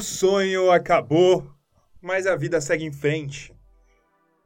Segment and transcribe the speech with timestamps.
[0.00, 1.46] O sonho acabou,
[2.00, 3.52] mas a vida segue em frente.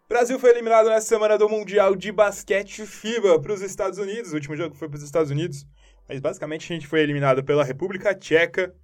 [0.04, 4.32] O Brasil foi eliminado nessa semana do Mundial de Basquete FIBA para os Estados Unidos.
[4.32, 5.64] O último jogo foi para os Estados Unidos.
[6.08, 8.74] Mas basicamente a gente foi eliminado pela República Tcheca.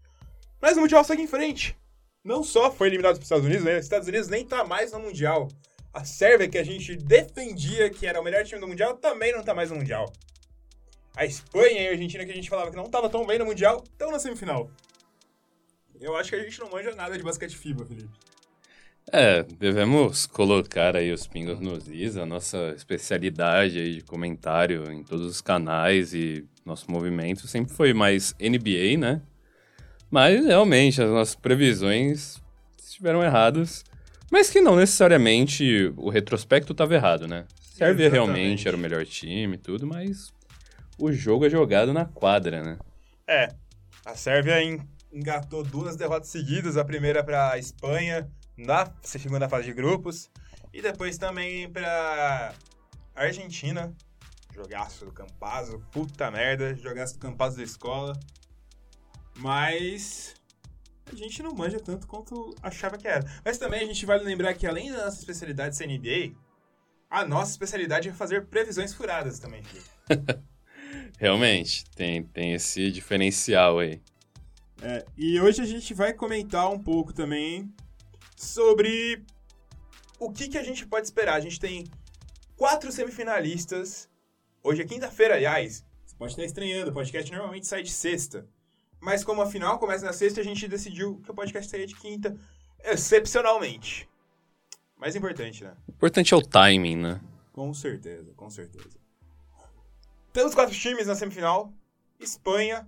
[0.63, 1.77] Mas o Mundial segue em frente.
[2.23, 3.77] Não só foi eliminado para os Estados Unidos, né?
[3.77, 5.49] Os Estados Unidos nem tá mais no Mundial.
[5.93, 9.43] A Sérvia, que a gente defendia que era o melhor time do Mundial, também não
[9.43, 10.07] tá mais no Mundial.
[11.17, 13.45] A Espanha e a Argentina, que a gente falava que não tava tão bem no
[13.45, 14.71] Mundial, estão na semifinal.
[16.01, 18.09] Eu acho que a gente não manja nada de basquete FIBA, Felipe.
[19.13, 25.03] É, devemos colocar aí os pingos nos is, a nossa especialidade aí de comentário em
[25.03, 29.21] todos os canais e nosso movimento sempre foi mais NBA, né?
[30.11, 32.41] Mas realmente as nossas previsões
[32.79, 33.85] estiveram erradas,
[34.31, 37.47] mas que não necessariamente o retrospecto estava errado, né?
[37.61, 40.33] Sérvia realmente era o melhor time e tudo, mas
[40.99, 42.79] o jogo é jogado na quadra, né?
[43.27, 43.49] É,
[44.05, 44.55] a Sérvia
[45.13, 50.31] engatou duas derrotas seguidas, a primeira para a Espanha na segunda fase de grupos
[50.73, 52.55] e depois também para
[53.15, 53.95] Argentina,
[54.55, 58.19] jogaço do Campazzo, puta merda, jogaço do Campazzo da escola.
[59.37, 60.35] Mas
[61.11, 63.25] a gente não manja tanto quanto achava que era.
[63.45, 66.37] Mas também a gente vale lembrar que além da nossa especialidade ser NBA,
[67.09, 69.63] a nossa especialidade é fazer previsões furadas também.
[71.19, 74.01] Realmente, tem, tem esse diferencial aí.
[74.83, 77.73] É, e hoje a gente vai comentar um pouco também
[78.35, 79.23] sobre
[80.19, 81.35] o que, que a gente pode esperar.
[81.35, 81.85] A gente tem
[82.57, 84.09] quatro semifinalistas.
[84.63, 85.85] Hoje é quinta-feira, aliás.
[86.07, 88.47] Você pode estar estranhando, o podcast normalmente sai de sexta.
[88.99, 91.97] Mas como a final começa na sexta, a gente decidiu que o podcast sairia de
[91.97, 92.37] quinta,
[92.83, 94.09] excepcionalmente.
[94.97, 95.75] Mais importante, né?
[95.89, 97.21] O importante é o timing, né?
[97.53, 98.99] Com certeza, com certeza.
[100.33, 101.73] Temos quatro times na semifinal.
[102.19, 102.87] Espanha,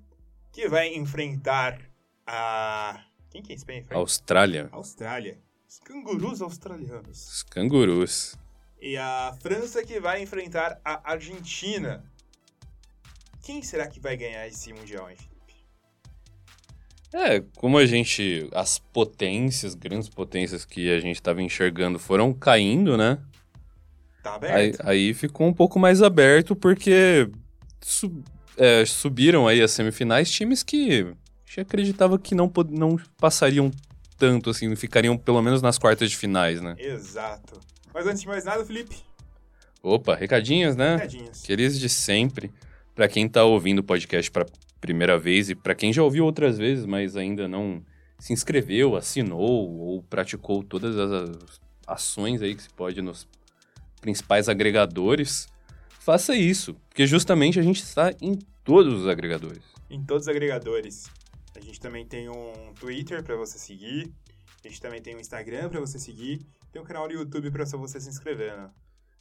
[0.53, 1.81] que vai enfrentar
[2.27, 3.05] a.
[3.31, 3.57] Quem que é?
[3.57, 3.95] Enfrenta?
[3.95, 4.69] Austrália.
[4.73, 5.39] Austrália.
[5.69, 7.29] Os cangurus australianos.
[7.29, 8.37] Os cangurus.
[8.81, 12.05] E a França, que vai enfrentar a Argentina.
[13.43, 15.55] Quem será que vai ganhar esse Mundial, hein, Felipe?
[17.15, 18.49] É, como a gente.
[18.53, 23.19] As potências, grandes potências que a gente estava enxergando foram caindo, né?
[24.23, 24.81] Tá aberto.
[24.87, 27.29] Aí, aí ficou um pouco mais aberto porque
[27.81, 28.23] su
[28.57, 31.15] é, subiram aí as semifinais times que
[31.53, 33.71] gente acreditava que não, não passariam
[34.17, 36.75] tanto, assim, ficariam pelo menos nas quartas de finais, né?
[36.79, 37.61] Exato.
[37.93, 38.97] Mas antes de mais nada, Felipe.
[39.83, 40.97] Opa, recadinhos, né?
[40.97, 41.43] Recadinhos.
[41.43, 42.51] Aqueles de sempre.
[42.95, 44.47] Para quem tá ouvindo o podcast para
[44.81, 47.83] primeira vez e para quem já ouviu outras vezes, mas ainda não
[48.19, 53.27] se inscreveu, assinou ou praticou todas as ações aí que se pode nos
[54.01, 55.49] principais agregadores,
[55.89, 59.63] faça isso, porque justamente a gente está em todos os agregadores.
[59.89, 61.05] Em todos os agregadores.
[61.57, 64.13] A gente também tem um Twitter para você seguir,
[64.65, 67.65] a gente também tem um Instagram para você seguir, tem um canal no YouTube para
[67.65, 68.71] você se inscrever, né?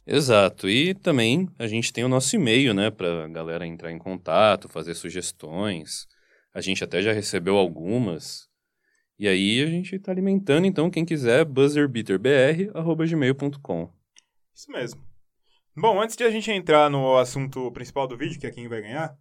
[0.06, 0.68] Exato.
[0.68, 4.94] E também a gente tem o nosso e-mail, né, para galera entrar em contato, fazer
[4.94, 6.08] sugestões.
[6.54, 8.50] A gente até já recebeu algumas.
[9.18, 13.92] E aí a gente está alimentando, então, quem quiser, buzzerbeaterbr.gmail.com.
[14.54, 15.00] Isso mesmo.
[15.76, 18.80] Bom, antes de a gente entrar no assunto principal do vídeo, que é quem vai
[18.82, 19.16] ganhar,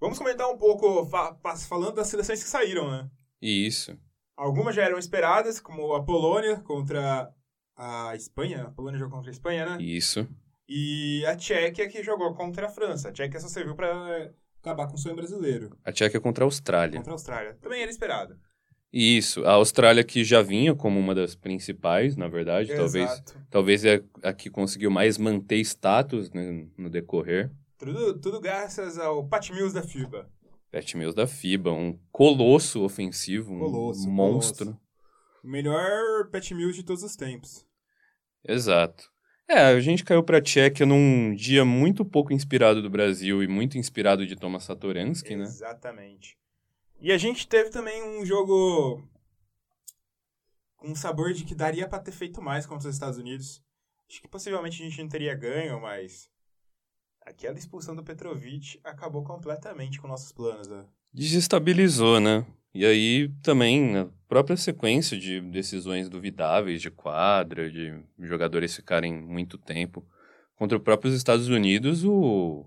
[0.00, 1.36] vamos comentar um pouco, fa
[1.68, 3.10] falando das seleções que saíram, né?
[3.40, 3.96] Isso.
[4.36, 7.30] Algumas já eram esperadas, como a Polônia contra
[7.76, 8.64] a Espanha.
[8.64, 9.82] A Polônia jogou contra a Espanha, né?
[9.82, 10.28] Isso.
[10.68, 13.08] E a Tchequia que jogou contra a França.
[13.08, 15.76] A Tchequia só serviu para acabar com o sonho brasileiro.
[15.84, 16.98] A Tchequia contra a Austrália.
[16.98, 17.54] Contra a Austrália.
[17.60, 18.36] Também era esperado.
[18.92, 22.80] Isso, a Austrália que já vinha como uma das principais, na verdade, Exato.
[22.80, 27.50] talvez talvez é a que conseguiu mais manter status né, no decorrer.
[27.78, 30.30] Tudo, tudo graças ao Pat Mills da FIBA.
[30.72, 34.66] Pat Mills da FIBA, um colosso ofensivo, um Colosso, monstro.
[34.66, 34.82] colosso.
[35.44, 37.66] O melhor Pat Mills de todos os tempos.
[38.44, 39.10] Exato.
[39.48, 43.78] É, a gente caiu pra Tchequia num dia muito pouco inspirado do Brasil e muito
[43.78, 45.44] inspirado de Thomas Satoransky, né?
[45.44, 46.36] Exatamente.
[47.00, 49.06] E a gente teve também um jogo
[50.76, 53.62] com um sabor de que daria para ter feito mais contra os Estados Unidos.
[54.10, 56.28] Acho que possivelmente a gente não teria ganho, mas
[57.26, 60.68] aquela expulsão do Petrovic acabou completamente com nossos planos.
[60.68, 60.86] Né?
[61.12, 62.46] Desestabilizou, né?
[62.72, 69.58] E aí também na própria sequência de decisões duvidáveis de quadra, de jogadores ficarem muito
[69.58, 70.06] tempo
[70.56, 72.66] contra os próprios Estados Unidos, o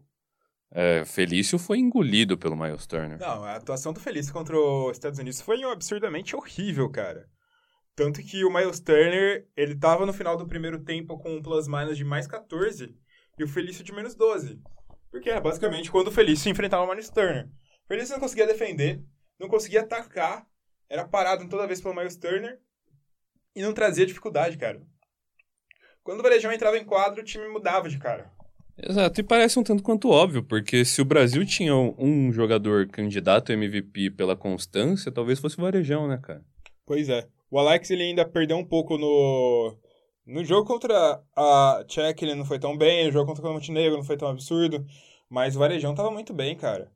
[0.72, 3.20] é, Felício foi engolido pelo Miles Turner.
[3.20, 7.28] Não, a atuação do Felício contra os Estados Unidos foi absurdamente horrível, cara.
[7.96, 11.98] Tanto que o Miles Turner, ele tava no final do primeiro tempo com um plus-minus
[11.98, 12.96] de mais 14
[13.40, 14.62] e o Felício de menos 12.
[15.10, 17.48] Porque é basicamente quando o Felício enfrentava o Miles Turner.
[17.86, 19.02] O Felício não conseguia defender,
[19.40, 20.46] não conseguia atacar,
[20.90, 22.60] era parado toda vez pelo Miles Turner
[23.56, 24.82] e não trazia dificuldade, cara.
[26.04, 28.32] Quando o Varejão entrava em quadro, o time mudava de cara.
[28.78, 33.52] Exato, e parece um tanto quanto óbvio, porque se o Brasil tinha um jogador candidato
[33.52, 36.42] a MVP pela constância, talvez fosse o Varejão, né, cara?
[36.86, 37.28] Pois é.
[37.52, 39.78] O Alex ele ainda perdeu um pouco no
[40.30, 43.98] no jogo contra a Czech ele não foi tão bem, o jogo contra o Montenegro
[43.98, 44.86] não foi tão absurdo,
[45.28, 46.92] mas o Varejão tava muito bem, cara.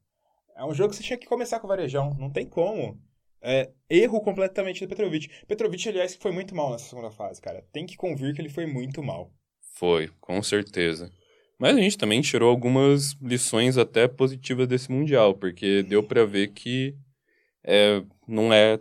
[0.56, 3.02] É um jogo que você tinha que começar com o Varejão, não tem como.
[3.42, 5.30] É, erro completamente do Petrovic.
[5.48, 7.66] Petrovic, aliás, foi muito mal nessa segunda fase, cara.
[7.74, 9.34] Tem que convir que ele foi muito mal.
[9.74, 11.12] Foi, com certeza.
[11.60, 16.50] Mas a gente também tirou algumas lições até positivas desse Mundial, porque deu para ver
[16.50, 16.96] que
[17.64, 18.80] é, não é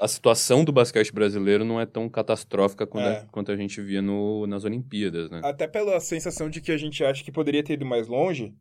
[0.00, 3.18] a situação do basquete brasileiro não é tão catastrófica quanto, é.
[3.18, 5.40] a, quanto a gente via no, nas Olimpíadas, né?
[5.44, 8.54] Até pela sensação de que a gente acha que poderia ter ido mais longe,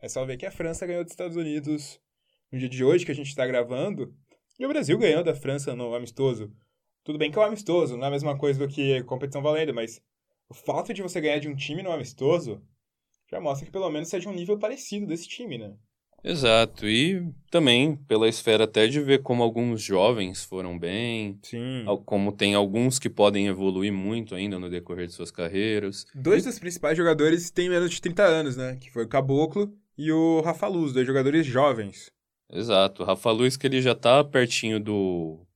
[0.00, 2.00] é só ver que a França ganhou dos Estados Unidos
[2.50, 4.14] no dia de hoje, que a gente está gravando,
[4.58, 6.50] e o Brasil ganhou da França no amistoso.
[7.04, 9.74] Tudo bem que é um amistoso, não é a mesma coisa do que competição valendo,
[9.74, 10.00] mas
[10.48, 12.62] o fato de você ganhar de um time no amistoso
[13.30, 15.76] já mostra que pelo menos seja um nível parecido desse time, né?
[16.22, 21.84] Exato, e também pela esfera até de ver como alguns jovens foram bem, Sim.
[22.04, 26.04] como tem alguns que podem evoluir muito ainda no decorrer de suas carreiras.
[26.14, 28.76] Dois dos principais jogadores têm menos de 30 anos, né?
[28.80, 32.10] Que foi o Caboclo e o Rafa Luz, dois jogadores jovens.
[32.52, 33.02] Exato.
[33.02, 35.46] O Rafa Luiz, que ele já tá pertinho do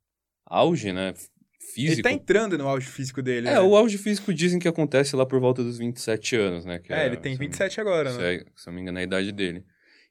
[0.47, 1.15] auge, né?
[1.59, 1.95] Físico.
[1.95, 3.49] Ele tá entrando no auge físico dele.
[3.49, 3.61] É, né?
[3.61, 6.79] o auge físico dizem que acontece lá por volta dos 27 anos, né?
[6.79, 8.35] Que é, é, ele tem 27 agora, né?
[8.35, 9.65] É, se eu não me engano, é a idade dele.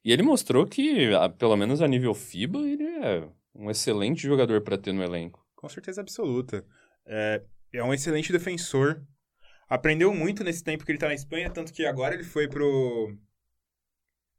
[0.04, 4.78] E ele mostrou que, pelo menos a nível FIBA, ele é um excelente jogador para
[4.78, 5.46] ter no elenco.
[5.56, 6.66] Com certeza absoluta.
[7.06, 7.44] É,
[7.74, 9.04] é um excelente defensor.
[9.70, 13.16] Aprendeu muito nesse tempo que ele tá na Espanha, tanto que agora ele foi pro.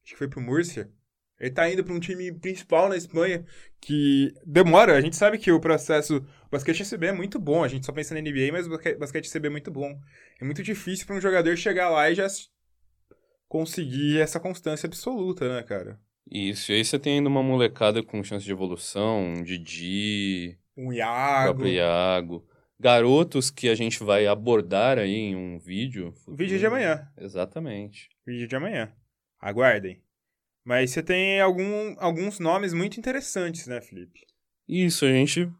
[0.05, 0.91] Acho que foi pro Múrcia.
[1.39, 3.45] Ele tá indo para um time principal na Espanha
[3.81, 4.97] que demora.
[4.97, 6.19] A gente sabe que o processo.
[6.19, 7.65] O basquete CB é muito bom.
[7.65, 9.99] A gente só pensa na NBA, mas o basquete CB é muito bom.
[10.41, 12.27] É muito difícil para um jogador chegar lá e já
[13.53, 16.01] conseguir essa constância absoluta, né, cara?
[16.31, 16.73] Isso.
[16.73, 20.59] E aí você tem ainda uma molecada com chance de evolução, um Didi.
[20.75, 21.67] Um Iago.
[21.67, 22.49] Iago.
[22.81, 26.15] Garotos que a gente vai abordar aí em um vídeo.
[26.27, 27.07] Vídeo de amanhã.
[27.19, 28.09] Exatamente.
[28.27, 28.91] Vídeo de amanhã.
[29.39, 30.03] Aguardem.
[30.65, 34.21] Mas você tem algum, alguns nomes muito interessantes, né, Felipe?
[34.67, 35.53] Isso, a gente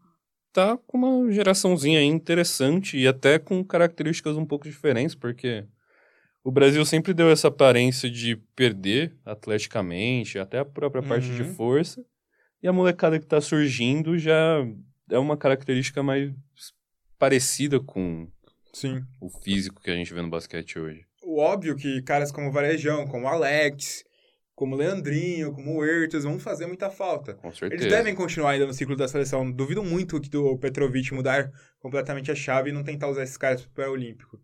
[0.51, 5.67] tá com uma geraçãozinha interessante e até com características um pouco diferentes, porque
[6.43, 11.07] o Brasil sempre deu essa aparência de perder atleticamente, até a própria uhum.
[11.07, 11.55] parte de uhum.
[11.55, 12.03] força,
[12.61, 14.65] e a molecada que tá surgindo já
[15.09, 16.31] é uma característica mais
[17.17, 18.27] parecida com
[18.73, 19.01] Sim.
[19.21, 21.05] o físico que a gente vê no basquete hoje.
[21.23, 24.03] O óbvio que caras como Varejão, como Alex,
[24.53, 27.33] como Leandrinho, como o Ertas, vão fazer muita falta.
[27.35, 27.83] Com certeza.
[27.83, 29.49] Eles devem continuar ainda no ciclo da seleção.
[29.49, 33.65] Duvido muito que do Petrovic mudar completamente a chave e não tentar usar esses caras
[33.65, 34.39] para o Olímpico.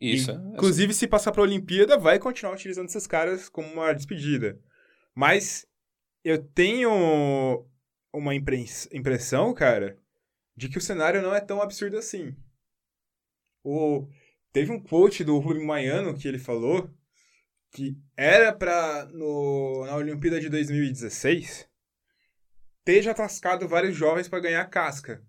[0.00, 0.30] Isso.
[0.30, 4.60] E, inclusive, se passar para a Olimpíada, vai continuar utilizando esses caras como uma despedida.
[5.14, 5.66] Mas
[6.22, 7.66] eu tenho
[8.12, 9.98] uma impressão, cara,
[10.56, 12.36] de que o cenário não é tão absurdo assim.
[13.64, 14.08] O...
[14.52, 16.90] Teve um quote do Rubem Maiano que ele falou
[17.70, 21.68] que era para na Olimpíada de 2016
[22.84, 25.22] ter já tascado vários jovens para ganhar casca.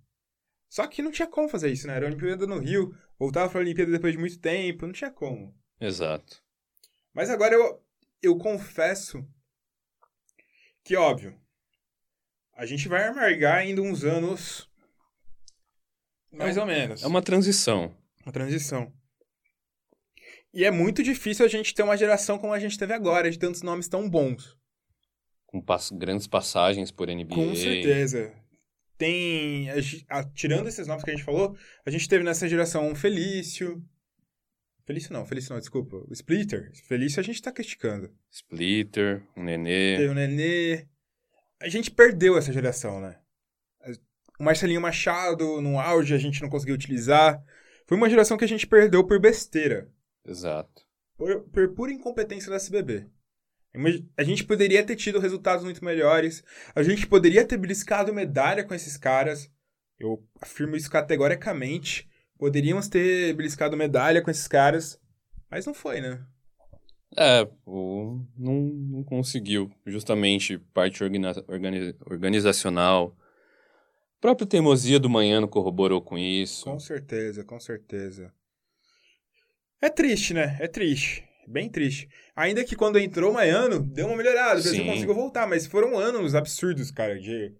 [0.69, 1.95] Só que não tinha como fazer isso, né?
[1.95, 5.11] Era a Olimpíada no Rio, voltava para a Olimpíada depois de muito tempo, não tinha
[5.11, 5.53] como.
[5.79, 6.41] Exato.
[7.13, 7.83] Mas agora eu,
[8.21, 9.27] eu confesso
[10.83, 11.39] que, óbvio,
[12.53, 14.69] a gente vai amargar ainda uns anos
[16.31, 17.03] mais é, ou menos.
[17.03, 17.95] É uma transição.
[18.23, 18.93] Uma transição.
[20.53, 23.37] E é muito difícil a gente ter uma geração como a gente teve agora, de
[23.37, 24.57] tantos nomes tão bons.
[25.45, 27.35] Com pass grandes passagens por NBA.
[27.35, 28.33] Com certeza.
[28.99, 29.69] Tem.
[30.09, 33.81] A, tirando esses nomes que a gente falou, a gente teve nessa geração um Felício.
[34.85, 35.95] Felício não, Felício não, desculpa.
[35.95, 36.69] O Splitter.
[36.85, 38.13] Felício a gente tá criticando.
[38.29, 39.95] Splitter, o Nenê.
[39.95, 40.85] Teve o Nenê.
[41.61, 43.17] A gente perdeu essa geração, né?
[44.37, 47.41] O Marcelinho Machado, no auge, a gente não conseguiu utilizar.
[47.87, 49.89] Foi uma geração que a gente perdeu por besteira.
[50.25, 50.83] Exato.
[51.15, 53.07] Por, por pura incompetência da SBB.
[54.17, 56.43] A gente poderia ter tido resultados muito melhores.
[56.75, 59.49] A gente poderia ter beliscado medalha com esses caras.
[59.99, 62.09] Eu afirmo isso categoricamente.
[62.37, 64.99] Poderíamos ter beliscado medalha com esses caras.
[65.51, 66.25] Mas não foi, né?
[67.17, 69.71] É, o, não, não conseguiu.
[69.85, 73.15] Justamente parte organiza, organiza, organizacional.
[74.17, 76.65] A própria teimosia do Manhã corroborou com isso.
[76.65, 78.33] Com certeza, com certeza.
[79.81, 80.57] É triste, né?
[80.59, 81.28] É triste.
[81.49, 82.07] Bem triste.
[82.35, 86.35] Ainda que quando entrou Maiano, deu uma melhorada, o Brasil conseguiu voltar, mas foram anos
[86.35, 87.55] absurdos, cara, de.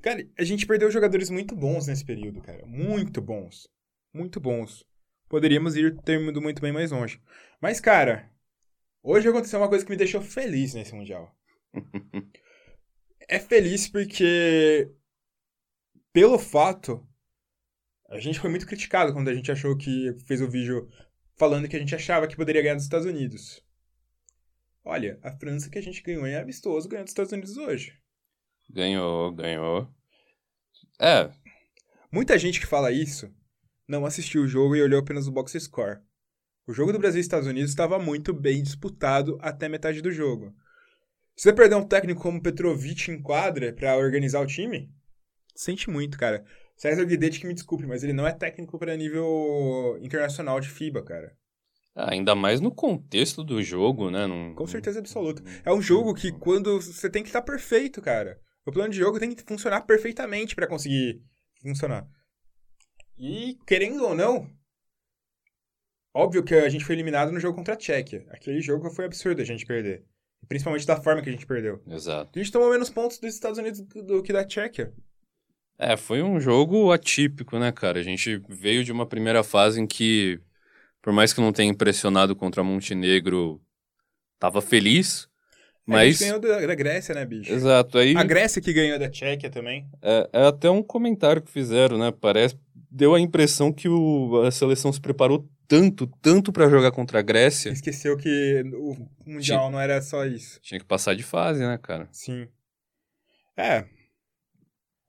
[0.00, 2.64] Cara, a gente perdeu jogadores muito bons nesse período, cara.
[2.64, 3.68] Muito bons.
[4.14, 4.84] Muito bons.
[5.28, 7.20] Poderíamos ir ter ido muito bem mais longe.
[7.60, 8.30] Mas, cara,
[9.02, 11.36] hoje aconteceu uma coisa que me deixou feliz nesse Mundial.
[13.28, 14.88] é feliz porque,
[16.12, 17.04] pelo fato,
[18.08, 20.88] a gente foi muito criticado quando a gente achou que fez o vídeo
[21.36, 23.62] falando que a gente achava que poderia ganhar dos Estados Unidos.
[24.84, 27.92] Olha, a França que a gente ganhou é amistoso ganhou dos Estados Unidos hoje.
[28.70, 29.92] Ganhou, ganhou.
[31.00, 31.30] É.
[32.10, 33.32] Muita gente que fala isso
[33.86, 36.00] não assistiu o jogo e olhou apenas o box score.
[36.66, 40.52] O jogo do Brasil e Estados Unidos estava muito bem disputado até metade do jogo.
[41.36, 44.90] Se você perder um técnico como Petrovic em quadra para organizar o time,
[45.54, 46.44] sente muito, cara.
[46.76, 51.02] César Guidetti que me desculpe, mas ele não é técnico para nível internacional de FIBA,
[51.02, 51.34] cara.
[51.94, 54.26] Ah, ainda mais no contexto do jogo, né?
[54.26, 54.54] Num...
[54.54, 55.42] Com certeza absoluta.
[55.64, 58.38] É um jogo que quando você tem que estar tá perfeito, cara.
[58.66, 61.22] O plano de jogo tem que funcionar perfeitamente para conseguir
[61.62, 62.06] funcionar.
[63.18, 64.46] E, querendo ou não,
[66.14, 68.26] óbvio que a gente foi eliminado no jogo contra a Tchequia.
[68.28, 70.04] Aquele jogo foi absurdo a gente perder.
[70.46, 71.82] Principalmente da forma que a gente perdeu.
[71.86, 72.38] Exato.
[72.38, 74.92] A gente tomou menos pontos dos Estados Unidos do que da Tchequia.
[75.78, 77.98] É, foi um jogo atípico, né, cara?
[77.98, 80.40] A gente veio de uma primeira fase em que
[81.06, 83.62] por mais que não tenha impressionado contra Montenegro,
[84.40, 85.28] tava feliz.
[85.86, 86.20] Mas...
[86.20, 87.52] A gente ganhou da, Grécia, né, bicho?
[87.52, 87.96] Exato.
[87.96, 88.16] Aí...
[88.16, 89.88] A Grécia que ganhou da Tchequia também.
[90.02, 92.10] É, é até um comentário que fizeram, né?
[92.10, 92.58] Parece.
[92.90, 97.22] Deu a impressão que o, a seleção se preparou tanto, tanto para jogar contra a
[97.22, 97.70] Grécia.
[97.70, 100.58] Esqueceu que o Mundial tinha, não era só isso.
[100.60, 102.08] Tinha que passar de fase, né, cara?
[102.10, 102.48] Sim.
[103.56, 103.84] É.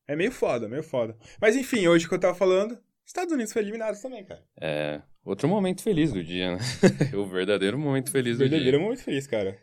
[0.08, 1.18] É meio foda, meio foda.
[1.42, 4.44] Mas enfim, hoje que eu tava falando, Estados Unidos foi eliminado também, cara.
[4.60, 5.02] É.
[5.26, 6.60] Outro momento feliz do dia, né?
[7.14, 8.72] o verdadeiro momento feliz do verdadeiro dia.
[8.72, 9.58] Verdadeiro momento feliz, cara.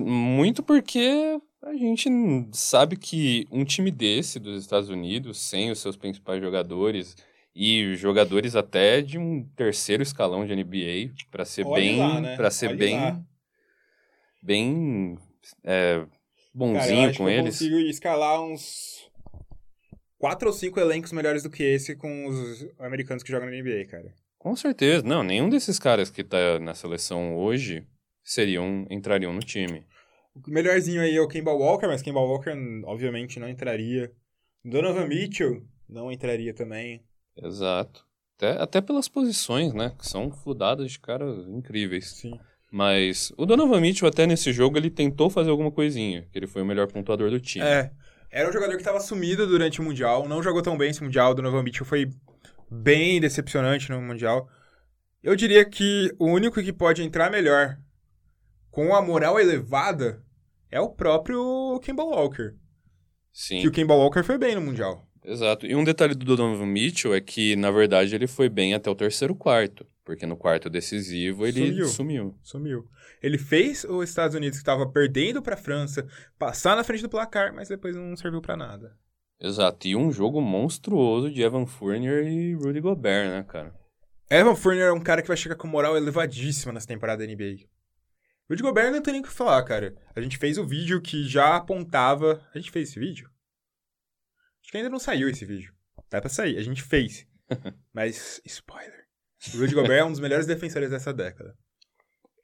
[0.00, 2.08] Muito porque a gente
[2.52, 7.16] sabe que um time desse dos Estados Unidos, sem os seus principais jogadores
[7.54, 12.36] e jogadores até de um terceiro escalão de NBA, para ser Olha bem, lá, né?
[12.36, 13.22] para ser Olha bem, lá.
[14.40, 15.18] bem
[15.64, 16.06] é,
[16.54, 17.60] bonzinho Cara, com eles.
[17.60, 19.01] Eu consigo escalar uns
[20.22, 23.86] quatro ou cinco elencos melhores do que esse com os americanos que jogam na NBA,
[23.90, 24.14] cara.
[24.38, 25.02] Com certeza.
[25.04, 27.84] Não, nenhum desses caras que tá na seleção hoje
[28.22, 29.84] seriam, entrariam no time.
[30.36, 32.52] O melhorzinho aí é o Kemba Walker, mas Kemba Walker
[32.84, 34.12] obviamente não entraria.
[34.64, 37.02] Donovan Mitchell não entraria também.
[37.36, 38.06] Exato.
[38.36, 39.92] Até, até pelas posições, né?
[39.98, 42.10] Que são fludadas de caras incríveis.
[42.12, 42.38] Sim.
[42.70, 46.28] Mas o Donovan Mitchell, até nesse jogo, ele tentou fazer alguma coisinha.
[46.30, 47.66] Que ele foi o melhor pontuador do time.
[47.66, 47.90] É.
[48.32, 50.26] Era um jogador que estava sumido durante o Mundial.
[50.26, 51.32] Não jogou tão bem esse Mundial.
[51.32, 52.10] O Donovan Mitchell foi
[52.70, 54.48] bem decepcionante no Mundial.
[55.22, 57.76] Eu diria que o único que pode entrar melhor
[58.70, 60.24] com a moral elevada
[60.70, 62.54] é o próprio Kimball Walker.
[63.30, 63.60] Sim.
[63.60, 65.06] Que o Kimball Walker foi bem no Mundial.
[65.22, 65.66] Exato.
[65.66, 68.94] E um detalhe do Donovan Mitchell é que, na verdade, ele foi bem até o
[68.94, 69.86] terceiro quarto.
[70.04, 71.86] Porque no quarto decisivo ele sumiu.
[71.86, 72.38] Sumiu.
[72.42, 72.88] sumiu.
[73.22, 76.06] Ele fez os Estados Unidos, que estava perdendo para a França,
[76.38, 78.98] passar na frente do placar, mas depois não serviu para nada.
[79.40, 83.74] Exato, e um jogo monstruoso de Evan Fournier e Rudy Gobert, né, cara?
[84.30, 87.68] Evan Fournier é um cara que vai chegar com moral elevadíssima nessa temporada da NBA.
[88.48, 89.94] Rudy Gobert não tem nem o que falar, cara.
[90.14, 92.46] A gente fez o vídeo que já apontava...
[92.54, 93.28] A gente fez esse vídeo?
[94.62, 95.74] Acho que ainda não saiu esse vídeo.
[96.08, 97.26] Dá pra sair, a gente fez.
[97.92, 99.01] Mas, spoiler.
[99.54, 101.54] O Rudy Gobert é um dos melhores defensores dessa década.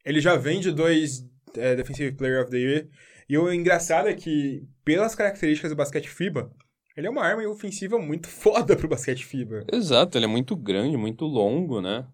[0.04, 1.24] Ele já vem de dois
[1.56, 2.88] é, Defensive Player of the Year.
[3.28, 6.50] E o engraçado é que, pelas características do basquete FIBA,
[6.96, 9.66] ele é uma arma ofensiva muito foda pro basquete FIBA.
[9.72, 12.06] Exato, ele é muito grande, muito longo, né?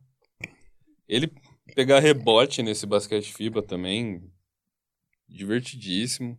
[1.09, 1.33] Ele
[1.75, 4.23] pegar rebote nesse basquete FIBA também,
[5.29, 6.39] divertidíssimo.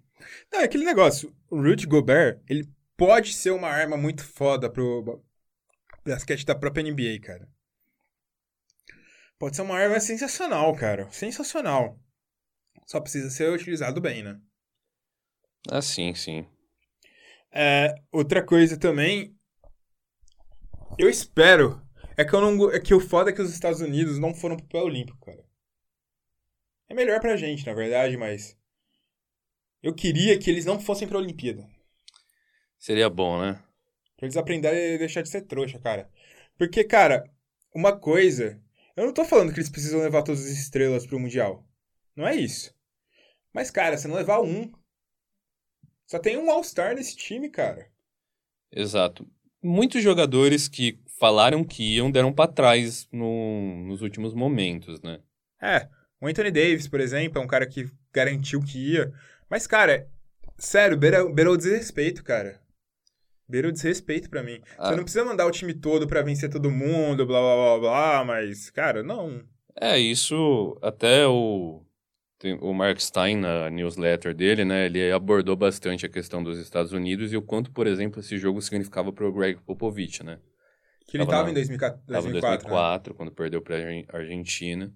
[0.52, 5.24] Não, é aquele negócio, o Rudy Gobert, ele pode ser uma arma muito foda pro
[6.06, 7.48] basquete da própria NBA, cara.
[9.38, 11.10] Pode ser uma arma sensacional, cara.
[11.12, 12.00] Sensacional.
[12.86, 14.40] Só precisa ser utilizado bem, né?
[15.70, 16.48] Ah, sim, sim.
[17.52, 19.36] É, outra coisa também.
[20.98, 21.82] Eu espero.
[22.18, 24.56] É que, eu não, é que o foda é que os Estados Unidos não foram
[24.56, 25.44] pro Olímpico, cara.
[26.88, 28.58] É melhor pra gente, na verdade, mas.
[29.82, 31.68] Eu queria que eles não fossem pra Olimpíada.
[32.78, 33.62] Seria bom, né?
[34.16, 36.10] Pra eles aprenderem a deixar de ser trouxa, cara.
[36.58, 37.30] Porque, cara,
[37.74, 38.62] uma coisa.
[38.96, 41.68] Eu não tô falando que eles precisam levar todas as estrelas pro Mundial.
[42.16, 42.74] Não é isso.
[43.54, 44.72] Mas, cara, se não levar um,
[46.08, 47.90] só tem um All-Star nesse time, cara.
[48.72, 49.28] Exato.
[49.62, 55.20] Muitos jogadores que falaram que iam deram para trás no, nos últimos momentos, né?
[55.62, 55.90] É.
[56.22, 59.14] O Anthony Davis, por exemplo, é um cara que garantiu que ia.
[59.50, 60.10] Mas, cara,
[60.58, 62.62] sério, beirou, beirou o desrespeito, cara.
[63.48, 64.60] Beira o desrespeito pra mim.
[64.78, 64.90] Ah.
[64.90, 68.26] Você não precisa mandar o time todo pra vencer todo mundo, blá blá blá blá,
[68.26, 69.44] mas, cara, não.
[69.80, 71.84] É, isso até o,
[72.62, 77.34] o Mark Stein, na newsletter dele, né, ele abordou bastante a questão dos Estados Unidos
[77.34, 80.40] e o quanto, por exemplo, esse jogo significava para o Greg Popovich, né?
[81.08, 84.18] Que ele Tava tava na- em 2004, Tava em 2004, 2004, quando perdeu para a
[84.18, 84.92] Argentina.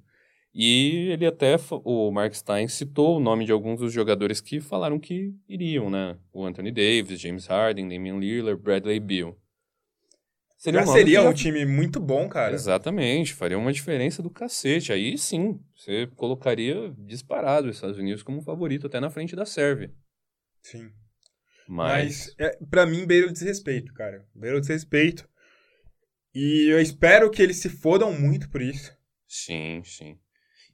[0.62, 5.00] E ele até, o Mark Stein citou o nome de alguns dos jogadores que falaram
[5.00, 6.18] que iriam, né?
[6.34, 9.38] O Anthony Davis, James Harden, Damian Lillard, Bradley Beal.
[10.62, 12.54] Já um seria já- um time muito bom, cara.
[12.54, 14.92] Exatamente, faria uma diferença do cacete.
[14.92, 19.94] Aí sim, você colocaria disparado os Estados Unidos como favorito até na frente da Sérvia.
[20.62, 20.92] Sim.
[21.70, 24.26] Mas, Mas, é, pra mim, beira o desrespeito, cara.
[24.36, 25.26] Beira o desrespeito.
[26.36, 28.92] E eu espero que eles se fodam muito por isso.
[29.26, 30.18] sim, sim.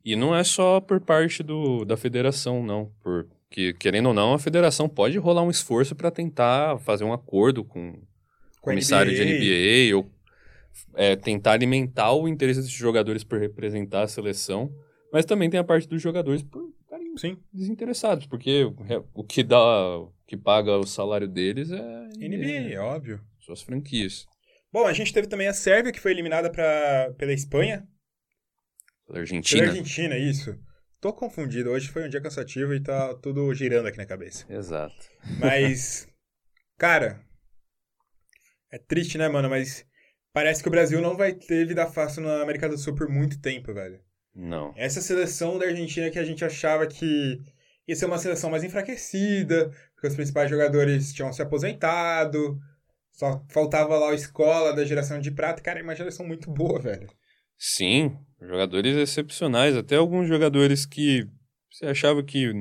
[0.05, 2.91] E não é só por parte do, da federação, não.
[3.01, 7.63] Porque, querendo ou não, a federação pode rolar um esforço para tentar fazer um acordo
[7.63, 7.93] com o
[8.61, 9.25] Com a comissário NBA.
[9.25, 10.11] de NBA ou
[10.93, 14.71] é, tentar alimentar o interesse desses jogadores por representar a seleção.
[15.11, 17.37] Mas também tem a parte dos jogadores por estarem Sim.
[17.51, 18.75] desinteressados, porque o-
[19.13, 19.57] o que dá,
[19.97, 23.21] o que paga o salário deles é NBA, é óbvio.
[23.39, 24.25] suas franquias.
[24.73, 27.87] Bom, a gente teve também a Sérvia, que foi eliminada pra, pela Espanha.
[29.05, 29.67] Pela Pela Argentina.
[29.67, 30.57] Argentina, isso.
[30.99, 31.69] Tô confundido.
[31.69, 34.45] Hoje foi um dia cansativo e tá tudo girando aqui na cabeça.
[34.51, 35.07] Exato.
[35.39, 36.07] Mas,
[36.77, 37.21] cara,
[38.71, 39.49] é triste, né, mano?
[39.49, 39.85] Mas
[40.33, 43.39] parece que o Brasil não vai ter vida fácil na América do Sul por muito
[43.39, 43.99] tempo, velho.
[44.33, 44.73] Não.
[44.75, 47.39] Essa seleção da Argentina que a gente achava que
[47.87, 52.59] ia ser uma seleção mais enfraquecida, porque os principais jogadores tinham se aposentado,
[53.11, 55.61] só faltava lá o escola da geração de prata.
[55.61, 57.07] Cara, é uma geração muito boa, velho.
[57.57, 61.27] Sim, jogadores excepcionais, até alguns jogadores que
[61.71, 62.51] você achava que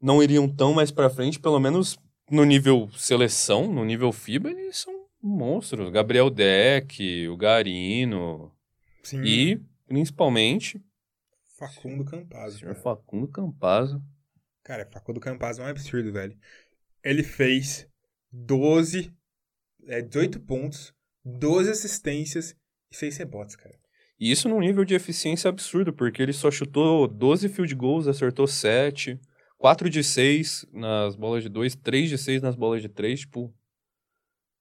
[0.00, 1.98] não iriam tão mais pra frente, pelo menos
[2.30, 5.90] no nível seleção, no nível FIBA, eles são monstros.
[5.90, 8.52] Gabriel Deck, o Garino
[9.02, 9.22] Sim.
[9.22, 10.82] e, principalmente,
[11.56, 12.58] Facundo Campazzo.
[12.58, 12.82] senhor cara.
[12.82, 14.02] Facundo Campazzo.
[14.62, 16.36] Cara, Facundo Campazzo é um absurdo, velho.
[17.02, 17.86] Ele fez
[18.32, 19.14] 12,
[19.86, 20.92] é, 18 pontos,
[21.24, 22.56] 12 assistências
[22.94, 23.74] e 6 rebotes, cara.
[24.18, 28.46] E isso num nível de eficiência absurdo, porque ele só chutou 12 field goals, acertou
[28.46, 29.20] 7,
[29.58, 33.52] 4 de 6 nas bolas de 2, 3 de 6 nas bolas de 3, tipo...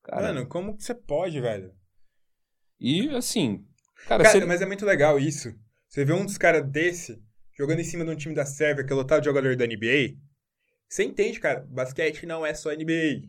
[0.04, 1.72] Cara, Mano, como que você pode, velho?
[2.80, 3.66] e assim...
[4.08, 5.54] Cara, Cara, ele- mas é muito legal isso.
[5.88, 7.22] Você vê um dos caras desse
[7.58, 10.18] jogando em cima de um time da Sérvia que é lotado de jogador da NBA.
[10.90, 11.62] Você entende, cara?
[11.70, 13.22] Basquete não é só NBA.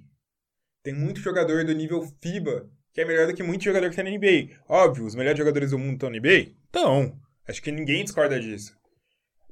[0.83, 4.05] Tem muito jogador do nível FIBA que é melhor do que muito jogador que tá
[4.05, 4.55] na NBA.
[4.69, 6.53] Óbvio, os melhores jogadores do mundo estão na NBA?
[6.71, 7.13] Então,
[7.47, 8.73] acho que ninguém discorda disso.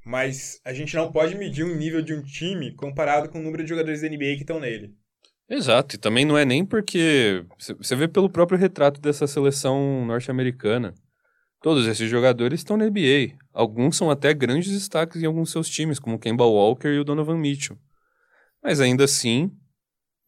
[0.06, 3.64] Mas a gente não pode medir o nível de um time comparado com o número
[3.64, 4.94] de jogadores da NBA que estão nele.
[5.50, 7.44] Exato, e também não é nem porque...
[7.58, 10.94] Você vê pelo próprio retrato dessa seleção norte-americana.
[11.60, 13.36] Todos esses jogadores estão na NBA.
[13.52, 17.04] Alguns são até grandes destaques em alguns seus times, como o Kemba Walker e o
[17.04, 17.76] Donovan Mitchell.
[18.62, 19.50] Mas ainda assim,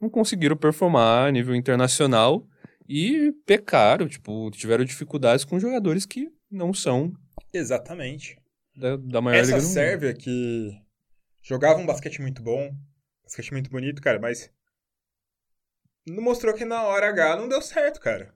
[0.01, 2.47] não conseguiram performar a nível internacional
[2.89, 7.13] e pecaram, tipo, tiveram dificuldades com jogadores que não são
[7.53, 8.39] Exatamente.
[8.77, 9.61] da, da maior Essa.
[9.61, 10.71] Sérvia que
[11.43, 12.75] jogava um basquete muito bom,
[13.23, 14.51] basquete muito bonito, cara, mas
[16.07, 18.35] não mostrou que na hora H não deu certo, cara.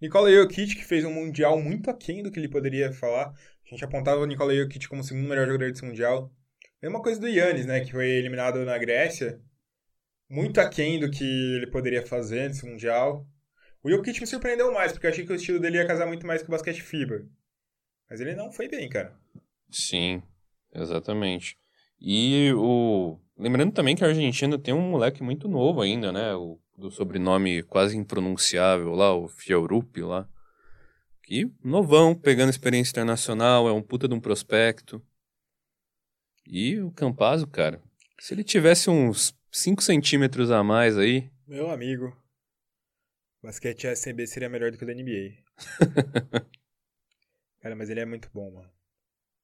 [0.00, 3.32] Nikola Jokic, que fez um mundial muito aquém do que ele poderia falar.
[3.64, 6.30] A gente apontava o Nikola Jokic como o segundo melhor jogador desse mundial.
[6.82, 9.40] Mesma coisa do Yannis, né, que foi eliminado na Grécia.
[10.28, 11.24] Muito aquém do que
[11.56, 13.26] ele poderia fazer nesse mundial.
[13.86, 16.26] O Jokic me surpreendeu mais, porque eu achei que o estilo dele ia casar muito
[16.26, 17.24] mais com o basquete FIBA.
[18.10, 19.16] Mas ele não foi bem, cara.
[19.70, 20.20] Sim,
[20.74, 21.56] exatamente.
[22.00, 23.16] E o.
[23.38, 26.34] Lembrando também que a Argentina tem um moleque muito novo ainda, né?
[26.34, 30.28] O do sobrenome quase impronunciável lá, o Fiorup lá.
[31.22, 35.00] Que novão, pegando experiência internacional, é um puta de um prospecto.
[36.44, 37.80] E o Campazzo, cara,
[38.18, 42.12] se ele tivesse uns 5 centímetros a mais aí, Meu amigo,
[43.46, 45.36] basquete ACB seria melhor do que o da NBA.
[47.62, 48.70] Cara, mas ele é muito bom, mano.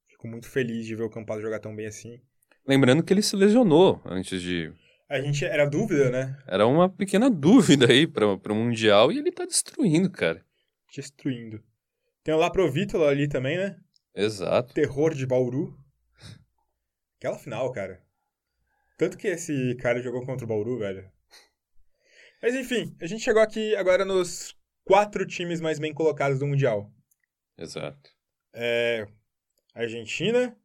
[0.09, 2.21] Fico muito feliz de ver o Campazzo jogar tão bem assim.
[2.67, 4.73] lembrando que ele se lesionou antes de.
[5.09, 6.37] A gente era dúvida, né?
[6.47, 10.45] Era uma pequena dúvida aí para o Mundial e ele tá destruindo, cara.
[10.95, 11.62] Destruindo.
[12.25, 13.77] Tem o Laprovitola ali também, né?
[14.15, 14.75] Exato.
[14.75, 15.77] Terror de Bauru.
[17.19, 18.03] Aquela final, cara.
[18.99, 21.11] Tanto que esse cara jogou contra o Bauru, velho.
[22.42, 26.92] Mas enfim, a gente chegou aqui agora nos quatro times mais bem colocados do Mundial.
[27.57, 28.11] Exato.
[28.52, 29.07] É,
[29.72, 30.57] Argentina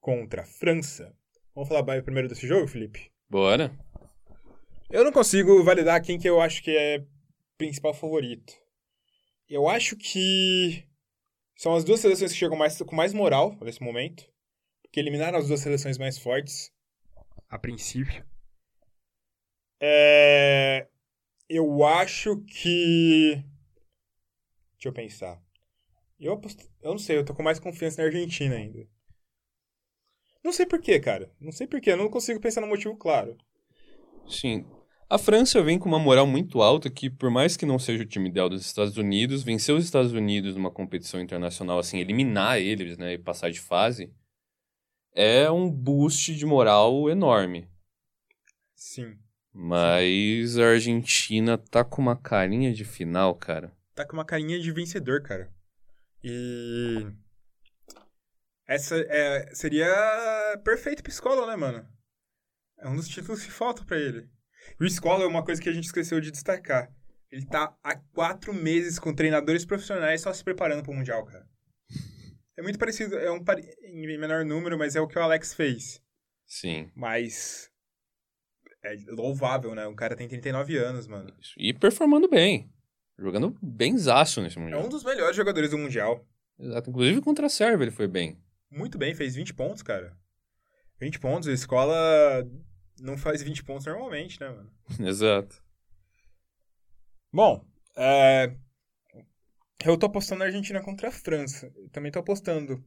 [0.00, 1.16] contra França.
[1.54, 3.12] Vamos falar primeiro desse jogo, Felipe?
[3.28, 3.70] Bora.
[4.90, 7.06] Eu não consigo validar quem que eu acho que é
[7.56, 8.52] principal favorito.
[9.48, 10.84] Eu acho que
[11.56, 14.28] são as duas seleções que chegam mais, com mais moral nesse momento.
[14.82, 16.72] Porque eliminaram as duas seleções mais fortes,
[17.48, 18.26] a princípio.
[19.80, 20.89] É...
[21.52, 23.42] Eu acho que.
[24.74, 25.42] Deixa eu pensar.
[26.20, 26.62] Eu, aposto...
[26.80, 28.86] eu não sei, eu tô com mais confiança na Argentina ainda.
[30.44, 31.34] Não sei porquê, cara.
[31.40, 33.36] Não sei porquê, eu não consigo pensar no motivo claro.
[34.28, 34.64] Sim.
[35.08, 38.06] A França vem com uma moral muito alta que, por mais que não seja o
[38.06, 42.96] time ideal dos Estados Unidos, vencer os Estados Unidos numa competição internacional, assim, eliminar eles,
[42.96, 44.14] né, e passar de fase,
[45.12, 47.68] é um boost de moral enorme.
[48.72, 49.18] Sim.
[49.52, 53.72] Mas a Argentina tá com uma carinha de final, cara.
[53.94, 55.52] Tá com uma carinha de vencedor, cara.
[56.22, 57.06] E.
[58.66, 59.88] Essa é, seria
[60.64, 61.86] perfeito pro Escola, né, mano?
[62.78, 64.30] É um dos títulos que falta para ele.
[64.78, 66.92] E o Escola é uma coisa que a gente esqueceu de destacar.
[67.30, 71.46] Ele tá há quatro meses com treinadores profissionais só se preparando pro Mundial, cara.
[72.58, 73.42] É muito parecido, é um
[73.84, 76.02] em menor número, mas é o que o Alex fez.
[76.46, 76.92] Sim.
[76.94, 77.69] Mas
[78.82, 79.86] é louvável, né?
[79.86, 81.32] O cara tem 39 anos, mano.
[81.56, 82.70] E performando bem.
[83.18, 84.80] Jogando bem zaço nesse Mundial.
[84.80, 86.26] É um dos melhores jogadores do Mundial.
[86.58, 86.88] Exato.
[86.88, 88.38] Inclusive contra a Sérvia ele foi bem.
[88.70, 90.16] Muito bem, fez 20 pontos, cara.
[90.98, 92.46] 20 pontos, a escola
[92.98, 94.70] não faz 20 pontos normalmente, né, mano?
[95.06, 95.62] Exato.
[97.32, 97.64] Bom,
[97.96, 98.54] é...
[99.84, 101.72] eu tô apostando na Argentina contra a França.
[101.76, 102.82] Eu também tô apostando.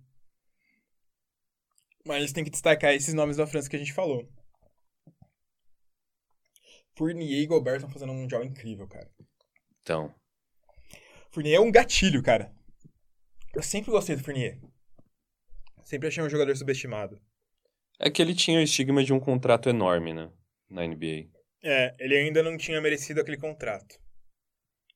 [2.05, 4.27] Mas tem que destacar esses nomes da França que a gente falou.
[6.95, 9.09] Fournier e Gobert estão fazendo um mundial incrível, cara.
[9.81, 10.13] Então.
[11.31, 12.53] Fournier é um gatilho, cara.
[13.55, 14.59] Eu sempre gostei do Fournier.
[15.83, 17.21] Sempre achei um jogador subestimado.
[17.99, 20.31] É que ele tinha o estigma de um contrato enorme, né?
[20.69, 21.29] Na NBA.
[21.63, 23.99] É, ele ainda não tinha merecido aquele contrato.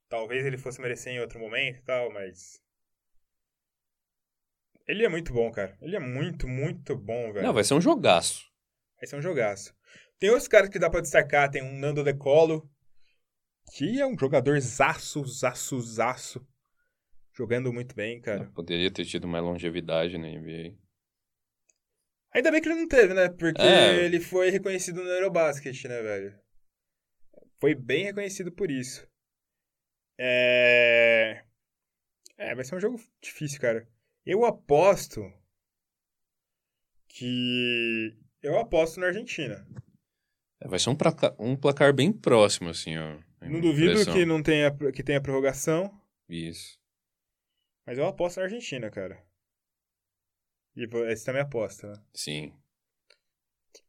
[0.10, 2.62] Talvez ele fosse merecer em outro momento e tal, mas.
[4.88, 5.78] Ele é muito bom, cara.
[5.82, 7.46] Ele é muito, muito bom, velho.
[7.46, 8.46] Não, vai ser um jogaço.
[8.98, 9.77] Vai ser um jogaço.
[10.20, 11.50] Tem outros caras que dá pra destacar.
[11.50, 12.70] Tem um Nando De Colo,
[13.74, 16.48] que é um jogador zaço, zaço, zaço.
[17.34, 18.52] Jogando muito bem, cara.
[18.56, 20.76] Poderia ter tido mais longevidade na NBA.
[22.34, 23.30] Ainda bem que ele não teve, né?
[23.30, 24.04] Porque é.
[24.04, 26.40] ele foi reconhecido no Eurobasket, né, velho?
[27.60, 29.08] Foi bem reconhecido por isso.
[30.20, 31.44] É.
[32.38, 33.88] É, vai ser um jogo difícil, cara.
[34.26, 35.22] Eu aposto
[37.08, 38.18] que.
[38.42, 39.66] Eu aposto na Argentina.
[40.60, 43.20] É, vai ser um placar, um placar bem próximo, assim, ó.
[43.42, 44.14] Não duvido impressão.
[44.14, 45.92] que não tenha, que tenha prorrogação.
[46.28, 46.80] Isso.
[47.86, 49.24] Mas eu aposto na Argentina, cara.
[50.76, 52.04] E essa também aposta, né?
[52.14, 52.54] Sim.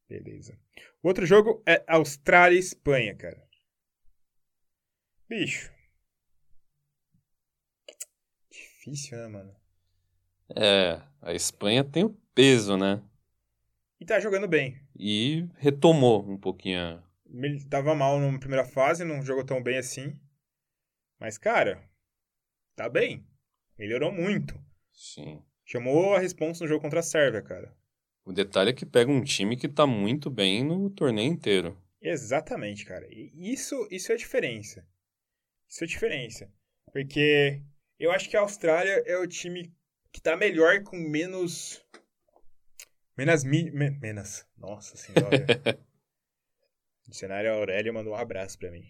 [0.08, 0.58] Beleza.
[1.02, 3.46] O outro jogo é Austrália e Espanha, cara.
[5.28, 5.70] Bicho.
[8.50, 9.56] Difícil, né, mano?
[10.56, 13.02] É, a Espanha tem o peso, né?
[14.00, 14.80] E tá jogando bem.
[14.98, 17.02] E retomou um pouquinho.
[17.30, 20.18] Ele tava mal na primeira fase, não jogou tão bem assim.
[21.18, 21.82] Mas, cara,
[22.76, 23.26] tá bem.
[23.78, 24.58] Melhorou muito.
[24.92, 25.42] Sim.
[25.64, 27.76] Chamou a responsa no jogo contra a Sérvia, cara.
[28.24, 31.76] O detalhe é que pega um time que tá muito bem no torneio inteiro.
[32.00, 33.06] Exatamente, cara.
[33.10, 34.86] E isso, isso é a diferença.
[35.68, 36.52] Isso é a diferença.
[36.92, 37.62] Porque
[37.98, 39.74] eu acho que a Austrália é o time
[40.12, 41.84] que tá melhor com menos.
[43.18, 43.42] Menos.
[43.42, 43.70] Mi...
[43.72, 44.46] Menos.
[44.56, 45.44] Nossa senhora.
[47.08, 48.84] dicionário Aurélio mandou um abraço para mim.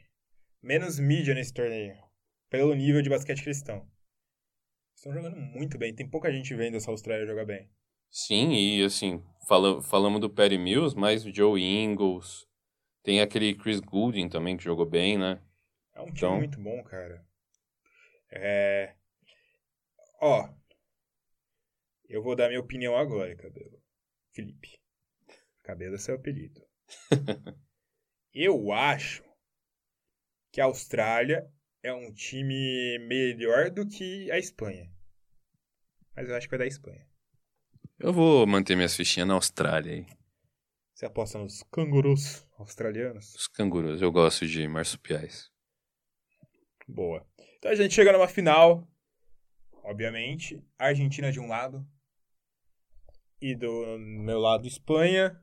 [0.62, 1.96] Menos mídia nesse torneio.
[2.50, 3.88] Pelo nível de basquete cristão.
[4.94, 5.94] Estão jogando muito bem.
[5.94, 7.70] Tem pouca gente vendo essa Austrália jogar bem.
[8.10, 12.46] Sim, e assim, fala, falamos do Perry Mills, mas o Joe Ingles.
[13.02, 15.40] Tem aquele Chris Goulding também que jogou bem, né?
[15.94, 16.36] É um time então...
[16.36, 17.24] muito bom, cara.
[18.30, 18.94] É.
[20.20, 20.48] Ó.
[22.08, 23.77] Eu vou dar minha opinião agora, Cabelo.
[24.38, 24.80] Felipe.
[25.64, 26.64] Cabelo é seu apelido.
[28.32, 29.24] eu acho
[30.52, 31.50] que a Austrália
[31.82, 34.88] é um time melhor do que a Espanha.
[36.14, 37.04] Mas eu acho que vai dar a Espanha.
[37.98, 40.06] Eu vou manter minhas fichinhas na Austrália aí.
[40.94, 43.34] Você aposta nos cangurus australianos?
[43.34, 45.50] Os cangurus, eu gosto de marsupiais.
[46.86, 47.26] Boa.
[47.58, 48.88] Então a gente chega numa final.
[49.82, 51.84] Obviamente, Argentina de um lado.
[53.40, 55.40] E do meu lado, Espanha.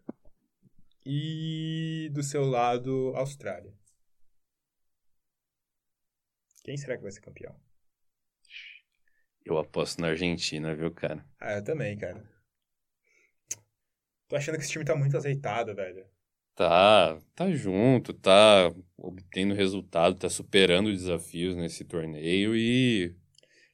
[1.06, 3.74] E do seu lado, Austrália.
[6.64, 7.56] Quem será que vai ser campeão?
[9.46, 11.24] Eu aposto na Argentina, viu, cara?
[11.40, 12.28] Ah, eu também, cara.
[14.28, 16.06] Tô achando que esse time tá muito azeitado, velho.
[16.56, 23.16] Tá, tá junto, tá obtendo resultado, tá superando desafios nesse torneio e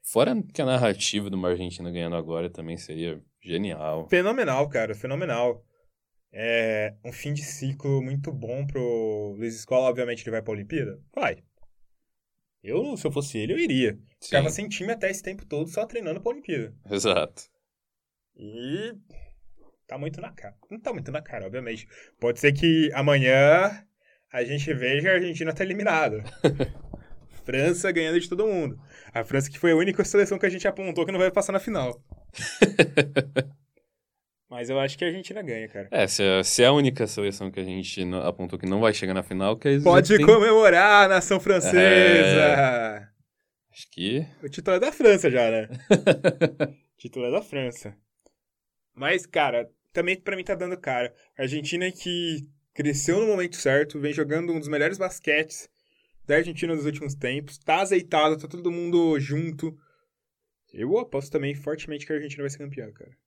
[0.02, 4.08] fora que a narrativa de uma Argentina ganhando agora também seria genial.
[4.10, 5.66] Fenomenal, cara, fenomenal.
[6.34, 11.00] É um fim de ciclo muito bom pro Luiz Escola, obviamente ele vai pra Olimpíada?
[11.14, 11.44] Vai.
[12.64, 13.98] Eu, se eu fosse ele, eu iria.
[14.22, 16.74] Ficava sem time até esse tempo todo, só treinando pra Olimpíada.
[16.90, 17.44] Exato.
[18.38, 18.94] E
[19.88, 20.56] tá muito na cara.
[20.70, 21.88] Não tá muito na cara, obviamente.
[22.20, 23.86] Pode ser que amanhã
[24.32, 26.24] a gente veja a Argentina tá eliminada.
[27.44, 28.80] França ganhando de todo mundo.
[29.12, 31.52] A França que foi a única seleção que a gente apontou que não vai passar
[31.52, 32.02] na final.
[34.50, 35.88] Mas eu acho que a Argentina ganha, cara.
[35.92, 38.94] É, se é, se é a única seleção que a gente apontou que não vai
[38.94, 40.26] chegar na final, que Pode tem...
[40.26, 41.78] comemorar a nação francesa!
[41.78, 43.08] É...
[43.72, 44.28] Acho que.
[44.44, 45.70] O título é da França já, né?
[45.90, 47.96] o título é da França.
[48.94, 51.14] Mas, cara, também para mim tá dando cara.
[51.38, 55.70] A Argentina que cresceu no momento certo, vem jogando um dos melhores basquetes
[56.26, 59.78] da Argentina nos últimos tempos, tá azeitado, tá todo mundo junto.
[60.72, 63.18] Eu aposto também fortemente que a Argentina vai ser campeã, cara.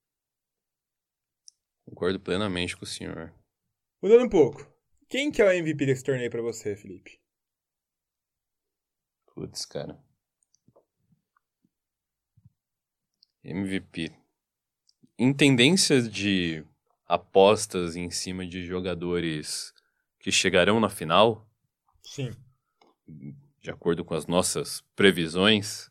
[1.85, 3.33] Concordo plenamente com o senhor.
[4.03, 4.67] Mudando um pouco.
[5.09, 7.21] Quem que é o MVP desse torneio para você, Felipe?
[9.27, 10.03] Putz, cara.
[13.43, 14.11] MVP.
[15.19, 16.65] Em tendência de
[17.07, 19.75] apostas em cima de jogadores
[20.19, 21.47] que chegarão na final.
[22.03, 22.31] Sim.
[23.07, 25.91] De acordo com as nossas previsões.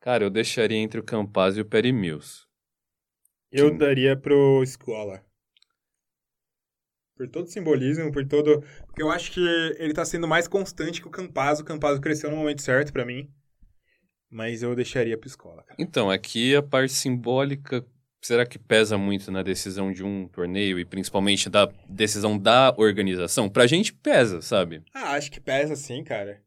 [0.00, 2.46] Cara, eu deixaria entre o Campaz e o Perry Mills.
[3.50, 3.78] Eu Sim.
[3.78, 5.24] daria pro Escola.
[7.16, 8.62] Por todo o simbolismo, por todo.
[8.86, 9.40] Porque eu acho que
[9.78, 11.62] ele tá sendo mais constante que o Campazzo.
[11.62, 13.28] O Campazzo cresceu no momento certo para mim.
[14.30, 15.64] Mas eu deixaria pro Escola.
[15.64, 15.76] Cara.
[15.80, 17.84] Então, aqui a parte simbólica.
[18.20, 23.48] Será que pesa muito na decisão de um torneio e principalmente da decisão da organização?
[23.48, 24.82] Pra gente pesa, sabe?
[24.92, 26.42] Ah, acho que pesa sim, cara.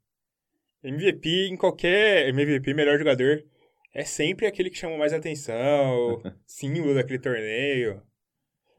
[0.83, 2.29] MVP em qualquer.
[2.29, 3.43] MVP, melhor jogador
[3.93, 8.01] é sempre aquele que chama mais atenção, símbolo daquele torneio.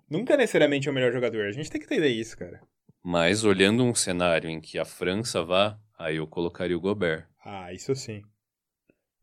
[0.08, 1.46] Nunca necessariamente é o melhor jogador.
[1.46, 2.60] A gente tem que entender isso, cara.
[3.02, 7.26] Mas olhando um cenário em que a França vá, aí eu colocaria o Gobert.
[7.44, 8.22] Ah, isso sim.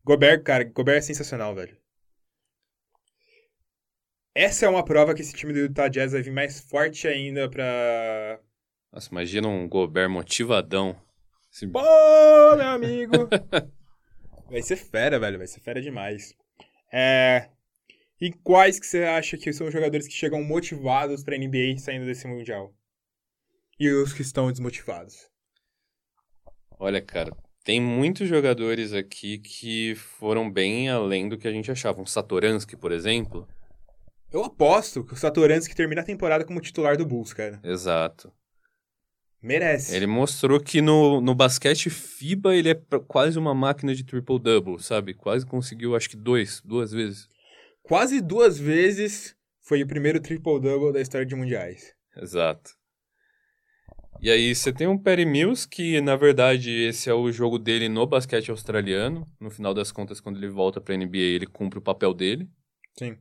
[0.04, 1.76] Gobert, cara, Gobert é sensacional, velho.
[4.34, 7.48] Essa é uma prova que esse time do Utah Jazz vai vir mais forte ainda
[7.48, 8.40] pra.
[8.92, 10.96] Nossa, imagina um Gobert motivadão.
[11.52, 11.66] Esse...
[11.66, 11.80] Pô,
[12.56, 13.12] meu amigo!
[14.50, 15.38] Vai ser fera, velho.
[15.38, 16.34] Vai ser fera demais.
[16.92, 17.48] É...
[18.20, 22.04] E quais que você acha que são os jogadores que chegam motivados pra NBA saindo
[22.04, 22.74] desse Mundial?
[23.78, 25.30] E os que estão desmotivados?
[26.78, 27.34] Olha, cara,
[27.64, 32.00] tem muitos jogadores aqui que foram bem além do que a gente achava.
[32.00, 33.48] Um Satoransky, por exemplo.
[34.32, 37.60] Eu aposto que o Satoransky termina a temporada como titular do Bulls, cara.
[37.64, 38.32] Exato.
[39.42, 39.96] Merece.
[39.96, 42.74] Ele mostrou que no, no basquete FIBA ele é
[43.08, 45.14] quase uma máquina de triple-double, sabe?
[45.14, 47.28] Quase conseguiu, acho que dois, duas vezes.
[47.82, 51.94] Quase duas vezes foi o primeiro triple-double da história de mundiais.
[52.16, 52.72] Exato.
[54.20, 57.88] E aí você tem um Perry Mills, que na verdade esse é o jogo dele
[57.88, 59.26] no basquete australiano.
[59.40, 62.46] No final das contas, quando ele volta pra NBA, ele cumpre o papel dele.
[62.98, 63.16] Sim.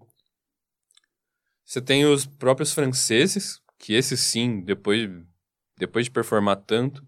[1.64, 5.10] Você tem os próprios franceses, que esses sim, depois
[5.80, 7.02] depois de performar tanto.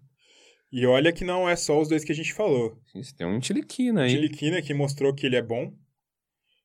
[0.72, 2.80] E olha que não é só os dois que a gente falou.
[2.90, 4.10] Sim, você tem um Tiliquina aí.
[4.10, 5.72] Tiliquina que mostrou que ele é bom.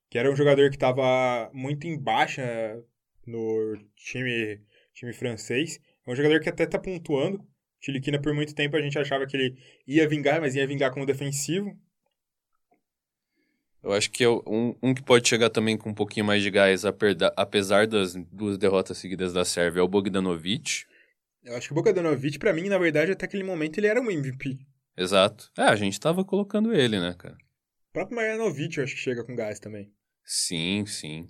[0.10, 2.82] Que era um jogador que estava muito em baixa
[3.26, 4.62] no time,
[4.94, 5.82] time francês.
[6.08, 7.46] É um jogador que até tá pontuando.
[7.82, 11.06] Tiliquina, por muito tempo, a gente achava que ele ia vingar, mas ia vingar como
[11.06, 11.78] defensivo.
[13.84, 16.50] Eu acho que é um, um que pode chegar também com um pouquinho mais de
[16.50, 16.84] gás,
[17.36, 20.87] apesar das duas derrotas seguidas da Sérvia, é o Bogdanovic.
[21.48, 24.12] Eu acho que o Bogdanovic, pra mim, na verdade, até aquele momento ele era um
[24.12, 24.60] MVP.
[24.98, 25.50] Exato.
[25.58, 27.38] É, a gente tava colocando ele, né, cara?
[27.90, 29.90] O próprio Marjanovic eu acho que chega com gás também.
[30.26, 31.26] Sim, sim.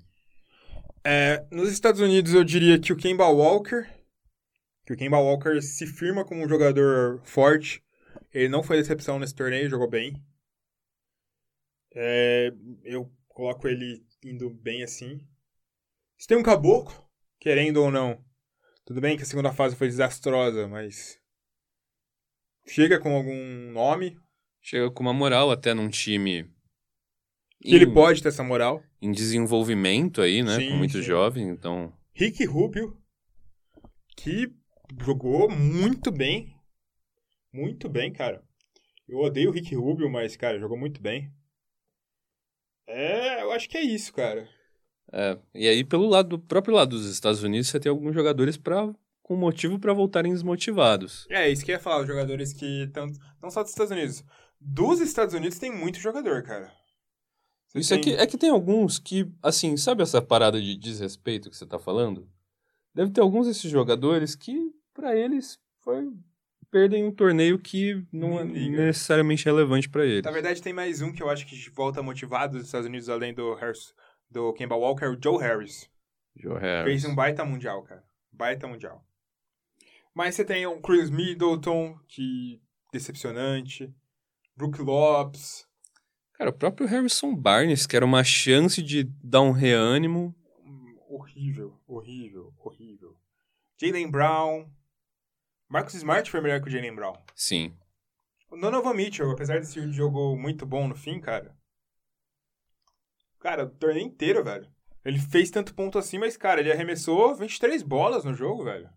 [1.03, 3.87] É, nos Estados Unidos eu diria que o Kemba Walker,
[4.87, 7.83] que o Kemba Walker se firma como um jogador forte.
[8.33, 10.19] Ele não foi decepção nesse torneio, jogou bem.
[11.93, 12.51] É,
[12.83, 15.19] eu coloco ele indo bem assim.
[16.17, 17.07] Se tem um caboclo,
[17.39, 18.25] querendo ou não,
[18.87, 21.19] tudo bem que a segunda fase foi desastrosa, mas.
[22.65, 24.17] Chega com algum nome.
[24.61, 26.49] Chega com uma moral até num time.
[27.61, 27.75] Em...
[27.75, 28.81] ele pode ter essa moral.
[29.01, 30.55] Em desenvolvimento aí, né?
[30.55, 31.01] Sim, com muito sim.
[31.01, 31.93] jovem, então.
[32.13, 32.97] Rick Rubio,
[34.15, 34.55] que
[35.03, 36.55] jogou muito bem.
[37.51, 38.41] Muito bem, cara.
[39.05, 41.29] Eu odeio o Rick Rubio, mas, cara, jogou muito bem.
[42.87, 44.47] É, eu acho que é isso, cara.
[45.11, 48.57] É, e aí, pelo lado do próprio lado dos Estados Unidos, você tem alguns jogadores
[48.57, 48.93] para
[49.23, 51.25] com motivo para voltarem desmotivados.
[51.29, 53.07] É, isso que eu ia falar, os jogadores que estão
[53.41, 54.23] não só dos Estados Unidos.
[54.59, 56.71] Dos Estados Unidos tem muito jogador, cara.
[57.69, 60.75] Você Isso é tem- que, é que tem alguns que, assim, sabe essa parada de
[60.77, 62.27] desrespeito que você tá falando?
[62.95, 66.09] Deve ter alguns desses jogadores que, pra eles, foi
[66.71, 70.23] perdem um torneio que não é necessariamente relevante pra eles.
[70.23, 73.33] Na verdade, tem mais um que eu acho que volta motivado dos Estados Unidos, além
[73.33, 73.93] do Harris,
[74.29, 75.89] do Kemba Walker, o Joe Harris.
[76.35, 77.01] Joe Harris.
[77.01, 78.03] Fez um baita mundial, cara.
[78.31, 79.05] Baita mundial.
[80.13, 82.61] Mas você tem o Chris Middleton, que
[82.91, 83.93] decepcionante.
[84.55, 85.67] Brook Lopes.
[86.33, 90.35] Cara, o próprio Harrison Barnes, que era uma chance de dar um reânimo.
[91.09, 93.17] Horrível, horrível, horrível.
[93.79, 94.69] Jalen Brown.
[95.67, 97.15] Marcus Smart foi melhor que o Jalen Brown.
[97.35, 97.75] Sim.
[98.49, 101.56] O Donovan Mitchell, apesar de ser um jogo muito bom no fim, cara.
[103.39, 104.67] Cara, o torneio inteiro, velho.
[105.05, 108.89] Ele fez tanto ponto assim, mas, cara, ele arremessou 23 bolas no jogo, velho.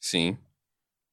[0.00, 0.38] Sim.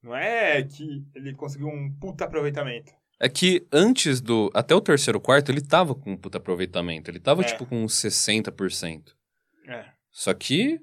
[0.02, 2.94] Não é que ele conseguiu um puta aproveitamento.
[3.20, 4.52] É que antes do.
[4.54, 7.10] Até o terceiro quarto, ele tava com um puta aproveitamento.
[7.10, 7.46] Ele tava, É.
[7.46, 9.16] tipo, com uns 60%.
[9.68, 10.80] É, Só que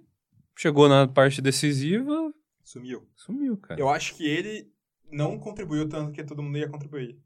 [0.57, 2.33] chegou na parte decisiva,
[2.65, 3.09] sumiu.
[3.15, 3.81] sumiu, cara.
[3.81, 4.71] Eu acho que ele
[5.11, 7.19] não contribuiu tanto que todo mundo ia contribuir.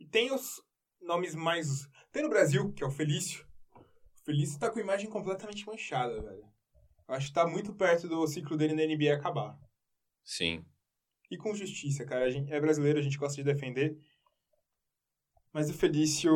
[0.00, 0.62] E tem os
[1.02, 1.88] nomes mais.
[2.10, 3.44] Tem no Brasil, que é o Felício.
[4.28, 6.44] O Felício tá com a imagem completamente manchada, velho.
[7.08, 9.58] Eu acho que tá muito perto do ciclo dele na NBA acabar.
[10.22, 10.66] Sim.
[11.30, 12.26] E com justiça, cara.
[12.26, 13.96] A gente é brasileiro, a gente gosta de defender.
[15.50, 16.30] Mas o Felício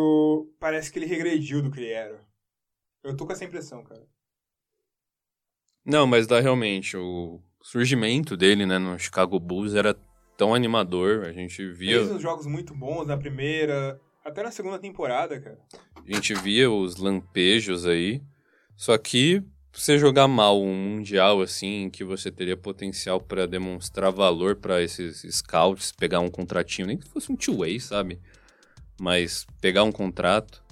[0.59, 2.19] parece que ele regrediu do que ele era.
[3.03, 4.09] Eu tô com essa impressão, cara.
[5.85, 6.97] Não, mas dá realmente.
[6.97, 9.93] O surgimento dele, né, no Chicago Bulls era
[10.39, 11.27] tão animador.
[11.27, 15.59] A gente via, Fez uns jogos muito bons na primeira, até na segunda temporada, cara.
[15.97, 18.23] a gente via os lampejos aí.
[18.77, 24.57] Só que você jogar mal um mundial assim, que você teria potencial pra demonstrar valor
[24.57, 28.21] pra esses scouts, pegar um contratinho, nem que fosse um two-way, sabe?
[29.01, 30.63] Mas pegar um contrato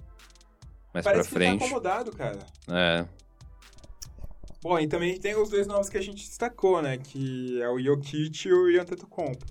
[0.93, 1.65] mais Parece pra tá frente.
[1.65, 2.39] acomodado, cara.
[2.69, 3.07] É,
[4.63, 6.99] Bom, e também tem os dois nomes que a gente destacou, né?
[6.99, 9.47] Que é o Jokic e o Antetokounmpo.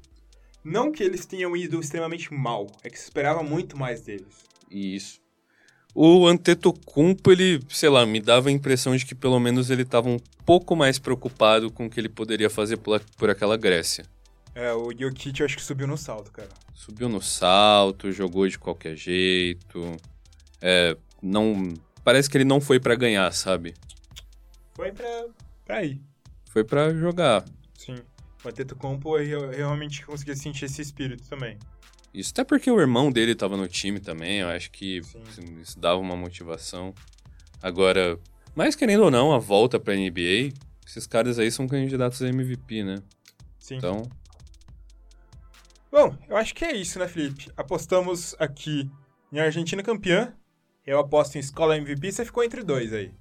[0.63, 4.45] Não que eles tenham ido extremamente mal, é que se esperava muito mais deles.
[4.69, 5.19] Isso.
[5.95, 10.07] O Antetokounmpo, ele, sei lá, me dava a impressão de que pelo menos ele estava
[10.07, 14.05] um pouco mais preocupado com o que ele poderia fazer por, por aquela Grécia.
[14.53, 16.49] É, o Jokic eu acho que subiu no salto, cara.
[16.73, 19.97] Subiu no salto, jogou de qualquer jeito.
[20.61, 23.73] É, não, parece que ele não foi pra ganhar, sabe?
[24.75, 25.25] Foi pra,
[25.65, 26.01] pra ir.
[26.49, 27.43] Foi pra jogar.
[27.77, 27.97] Sim.
[28.43, 31.57] O Antetokounmpo eu realmente consegui sentir esse espírito também.
[32.13, 35.59] Isso até porque o irmão dele tava no time também, eu acho que Sim.
[35.61, 36.93] isso dava uma motivação.
[37.61, 38.17] Agora,
[38.55, 40.51] mas querendo ou não, a volta pra NBA,
[40.87, 42.95] esses caras aí são candidatos a MVP, né?
[43.59, 43.75] Sim.
[43.77, 44.03] Então,
[45.91, 47.51] Bom, eu acho que é isso, né, Felipe?
[47.57, 48.89] Apostamos aqui
[49.31, 50.33] em Argentina campeã.
[50.85, 53.11] Eu aposto em escola MVP, você ficou entre dois aí.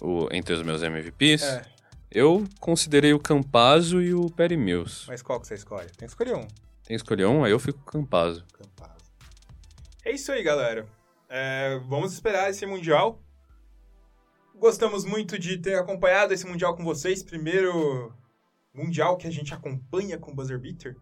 [0.00, 1.66] o- entre os meus MVPs, É,
[2.10, 5.04] eu considerei o Campazzo e o Perry Mills.
[5.06, 5.88] mas qual que você escolhe?
[5.90, 6.40] Tem que escolher um.
[6.40, 6.48] Tem
[6.88, 8.44] que escolher um, aí eu fico com o Campazzo.
[8.52, 9.04] Campazzo.
[10.04, 10.86] É isso aí, galera.
[11.28, 13.22] É, vamos esperar esse Mundial.
[14.56, 17.22] Gostamos muito de ter acompanhado esse Mundial com vocês.
[17.22, 18.12] Primeiro
[18.74, 20.96] Mundial que a gente acompanha com o Buzzer Beater.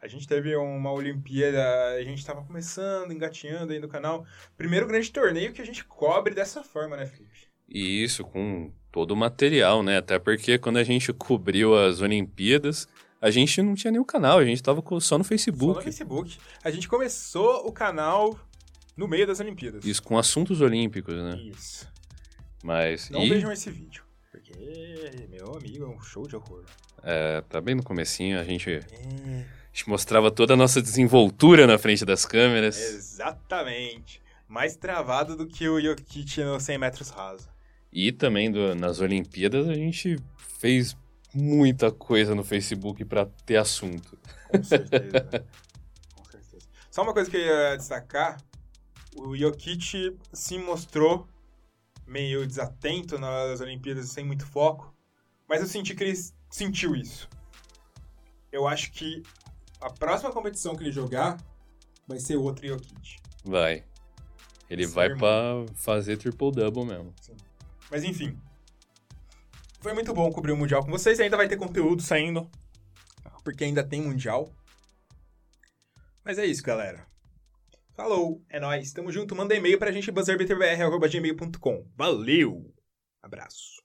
[0.00, 4.24] A gente teve uma Olimpíada, a gente estava começando, engatinhando aí no canal.
[4.56, 7.48] Primeiro grande torneio que a gente cobre dessa forma, né, Felipe?
[7.66, 9.98] E isso com todo o material, né?
[9.98, 12.86] Até porque quando a gente cobriu as Olimpíadas,
[13.20, 15.74] a gente não tinha nenhum canal, a gente tava só no Só Facebook.
[15.74, 16.38] no Facebook.
[16.62, 18.38] A gente começou o canal
[18.96, 19.84] no meio das Olimpíadas.
[19.84, 21.36] Isso com assuntos olímpicos, né?
[21.42, 21.88] Isso.
[22.62, 23.10] Mas.
[23.10, 24.04] Não e vejam esse vídeo.
[24.30, 24.52] Porque,
[25.28, 26.62] meu amigo, é um show de horror.
[27.02, 31.66] é, tá bem no comecinho, a gente, É, a gente mostrava toda a nossa desenvoltura
[31.66, 32.78] na frente das câmeras.
[32.78, 34.22] exatamente.
[34.46, 37.53] Mais travado do que o Jokic no 100 metros raso.
[37.94, 40.18] E também do- nas Olimpíadas a gente
[40.58, 40.96] fez
[41.32, 44.18] muita coisa no Facebook pra ter assunto.
[44.50, 45.46] Com certeza.
[46.16, 46.66] Com certeza.
[46.90, 48.40] Só uma coisa que eu ia destacar:
[49.16, 51.28] o Jokic se mostrou
[52.04, 54.92] meio desatento nas Olimpíadas, sem muito foco,
[55.48, 56.18] mas eu senti que ele
[56.50, 57.28] sentiu isso.
[58.50, 59.22] Eu acho que
[59.80, 61.36] a próxima competição que ele jogar
[62.08, 63.18] vai ser outro Jokic.
[63.44, 63.84] Vai.
[64.68, 67.14] Ele Sim, vai pra fazer triple-double mesmo.
[67.94, 68.36] Mas enfim.
[69.80, 71.20] Foi muito bom cobrir o Mundial com vocês.
[71.20, 72.50] Ainda vai ter conteúdo saindo.
[73.44, 74.52] Porque ainda tem Mundial.
[76.24, 77.06] Mas é isso, galera.
[77.94, 78.92] Falou, é nóis.
[78.92, 79.36] Tamo junto.
[79.36, 81.86] Manda e-mail pra gente, buzzerbeterbr.gmail.com.
[81.94, 82.74] Valeu!
[83.22, 83.83] Abraço.